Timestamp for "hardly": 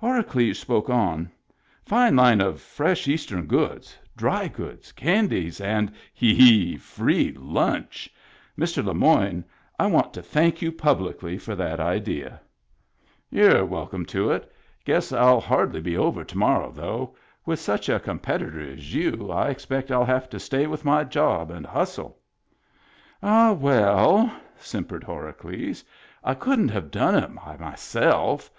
15.48-15.80